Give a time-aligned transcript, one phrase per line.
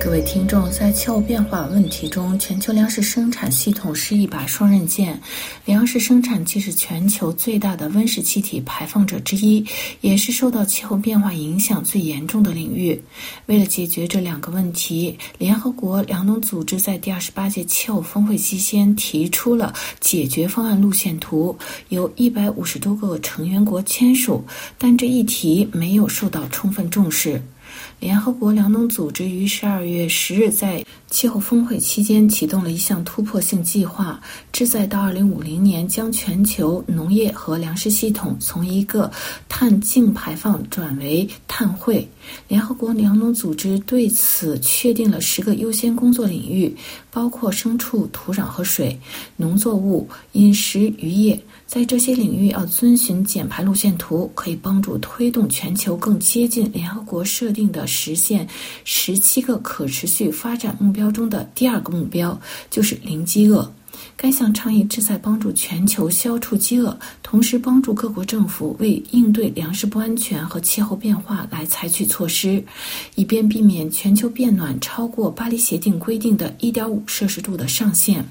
[0.00, 5.20] 各位听众，在气候变化问题中，全球粮食生产系统是一把双刃剑。
[5.64, 9.64] 粮食生产既是全球最大的温室气体排放者之一，
[10.00, 13.00] 也是受到气候变化影响最严重的领域。
[13.46, 21.56] 为了解决这两个问题，联合国粮农组织在第二十八届气候峰会期间提出了解决方案路线图，
[21.88, 24.44] 由一百五十多个成员国签署，
[24.78, 27.42] 但这一题没有受到充分重视。
[28.00, 34.20] 联合国粮农组织于十二月十日在气候峰会期间启动了一项突破性计划，
[34.52, 39.10] 旨在到二零五零年将全球农业和粮食系统从一个
[39.48, 42.08] 碳净排放转为碳汇。
[42.48, 46.74] 联合国粮农组织对此确定了十个优先工作领域，
[47.10, 48.98] 包括牲畜、土壤和水、
[49.36, 51.40] 农作物、饮食、渔业。
[51.66, 58.46] 在这些领域要遵循减排路线图，可以帮助推动全球更接近联合国设定的实现
[58.84, 63.68] 十七个可持续发展目标中的第二个目标，就是零饥饿。
[64.18, 72.64] 该项倡议旨在帮助全球消除饥饿，同时帮助各国政府为应对粮食不安全和气候变化来采取措施，
[73.14, 78.24] 以便避免全球变暖超过巴黎协定规定的1.5摄氏度的上限。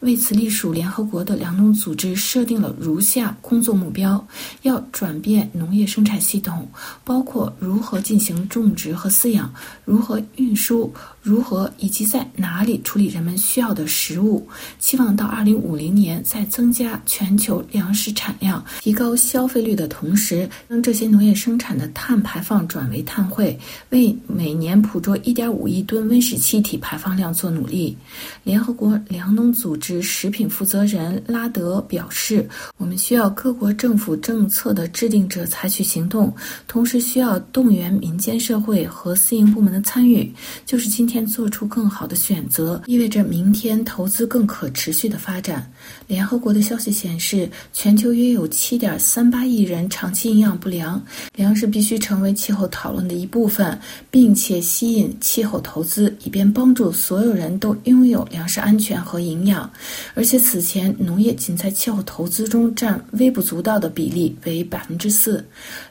[0.00, 4.24] 为此，隶属联合国的粮农组织设定了如下工作目标：
[4.62, 6.68] 要转变农业生产系统，
[7.02, 9.52] 包括如何进行种植和饲养，
[9.84, 10.92] 如何运输，
[11.22, 14.46] 如何以及在哪里处理人们需要的食物。
[14.78, 23.58] 期望到2050年，在增加全球粮食产量、提高消费率的同时，将这些农业生产的碳排放转为碳汇，
[23.90, 27.96] 为每年捕捉1.5亿吨温室气体排放量做努力。
[28.44, 29.55] 联合国粮农。
[29.56, 36.32] 组织食品负责人拉德表示：“我们需要各国政府政策的制定者采取行动，
[36.68, 40.30] 同时需要动员民间社会和私营部门的参与。
[40.66, 45.66] 就是今天做出更好的选择，意味着明天投资更可持续的发展。”
[46.06, 51.02] 联合国的消息显示，全球约有7.38亿人长期营养不良，
[51.34, 53.76] 粮食必须成为气候讨论的一部分，
[54.10, 59.45] 并且吸引气候投资，以便帮助所有人都拥有粮食安全和营。
[59.45, 59.45] 养，
[60.14, 65.44] 而且此前农业仅在气候投资中占微不足道的比例为百分之四。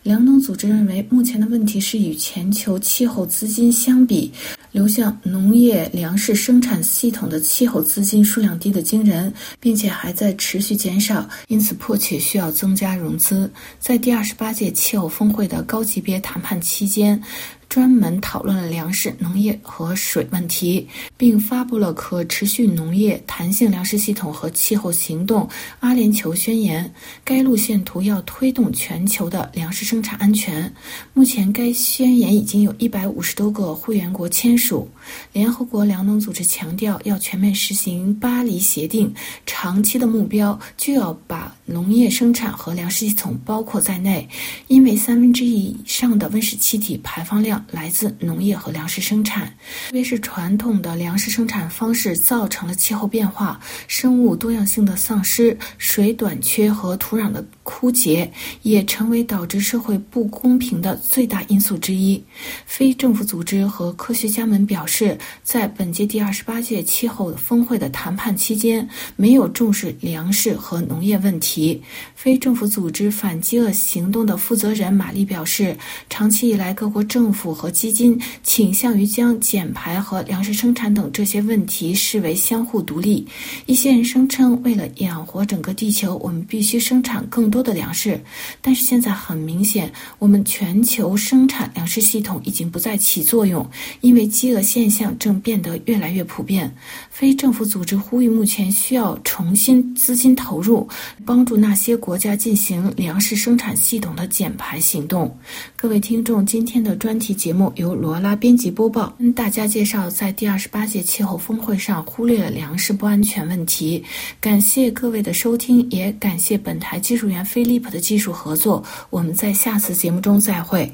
[0.03, 4.31] 粮农组织认为，目前的问题是与全球气候资金相比，
[4.71, 13.49] 流向农业粮食生产系统的气候资金数量低得惊人，并且还在持续减少，因此迫切需要增加融资。
[13.79, 17.21] 在第二十八届气候峰会的高级别谈判期间。
[17.67, 20.87] 专门讨论了粮食、农业和水问题，
[21.17, 25.47] 并发布了可持续农业、弹性粮食系统和气候行动
[25.79, 26.89] 阿联酋宣言。
[27.23, 30.71] 该路线图要推动全球的粮食生产安全。
[31.13, 34.87] 目前，该宣言已经有一百五十多个会员国签署。
[35.33, 39.13] 联合国粮农组织强调，要全面实行巴黎协定，
[39.45, 44.27] 长期的目标就要把农业生产和粮食系统包括在内，
[44.67, 47.54] 因为三分之一以上的温室气体排放量。
[47.71, 49.47] 来自农业和粮食生产，
[49.87, 58.31] 特别是传统的粮食生产方式造成了气候变化、生物多样性的丧失、水短缺和土壤的枯竭，
[58.61, 62.23] 也成为导致社会不公平的最大因素之一。
[62.65, 71.81] 非政府组织和科学家们表示，在本届第二十八届气候峰会的谈判期间，没有重视粮食和农业问题。
[72.13, 75.75] 非政府组织反饥饿行动的负责人玛丽表示，
[76.07, 83.25] 长期以来，各国政府和基金倾向于将减排和粮食生产等这些问题视为相互独立。
[83.65, 88.19] 一些人声称，为了养活整个地球，我们必须生产更多多的粮食。
[88.61, 93.63] 但是现在很明显，我们全球生产粮食系统已经不再起作用，
[94.01, 96.69] 因为饥饿现象正变得越来越普遍。
[97.11, 100.87] 非政府组织呼吁，目前需要重新资金投入，
[101.23, 102.15] 帮助那些国。
[102.15, 105.37] 国家进行粮食生产系统的减排行动。
[105.75, 114.01] 各位听众，今天的专题节目由罗拉编辑播报，跟大家介绍在第二十八届气候峰会上忽略了粮食不安全问题。
[114.39, 118.83] 感谢各位的收听，也感谢本台技术员飞利浦的技术合作。
[119.09, 120.91] 我们在下次节目中再会。